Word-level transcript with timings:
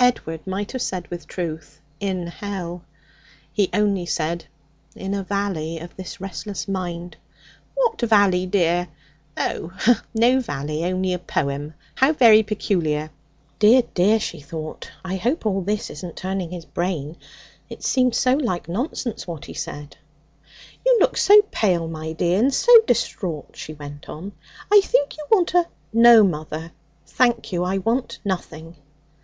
Edward 0.00 0.44
might 0.48 0.72
have 0.72 0.82
said 0.82 1.06
with 1.12 1.28
truth, 1.28 1.80
'In 2.00 2.26
hell.' 2.26 2.82
He 3.52 3.70
only 3.72 4.04
said: 4.04 4.46
'In 4.96 5.14
a 5.14 5.22
valley 5.22 5.78
of 5.78 5.94
this 5.94 6.20
restless 6.20 6.66
mind.' 6.66 7.16
'What 7.76 8.00
valley, 8.00 8.46
dear? 8.46 8.88
Oh, 9.36 9.72
no 10.12 10.40
valley, 10.40 10.84
only 10.84 11.12
a 11.12 11.20
poem?' 11.20 11.74
How 11.94 12.12
very 12.12 12.42
peculiar! 12.42 13.12
Dear, 13.60 13.82
dear! 13.94 14.18
she 14.18 14.40
thought; 14.40 14.90
I 15.04 15.14
hope 15.14 15.46
all 15.46 15.60
this 15.60 15.88
isn't 15.88 16.16
turning 16.16 16.50
his 16.50 16.64
brain; 16.64 17.16
it 17.70 17.84
seemed 17.84 18.16
so 18.16 18.34
like 18.34 18.68
nonsense 18.68 19.24
what 19.24 19.44
he 19.44 19.54
said. 19.54 19.96
'You 20.84 20.98
look 20.98 21.16
so 21.16 21.42
pale, 21.52 21.86
my 21.86 22.10
dear, 22.10 22.40
and 22.40 22.52
so 22.52 22.72
distraught,' 22.88 23.54
she 23.54 23.72
went 23.72 24.08
on; 24.08 24.32
'I 24.72 24.80
think 24.80 25.16
you 25.16 25.24
want 25.30 25.54
a' 25.54 25.68
'No, 25.92 26.24
mother. 26.24 26.72
Thank 27.06 27.52
you, 27.52 27.62
I 27.62 27.78
want 27.78 28.18
nothing.' 28.24 28.74